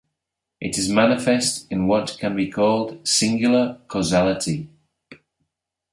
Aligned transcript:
It 0.59 0.79
is 0.79 0.89
manifest 0.89 1.71
in 1.71 1.85
what 1.85 2.17
can 2.19 2.35
be 2.35 2.49
called 2.49 3.07
'singular 3.07 3.77
causality'. 3.87 4.67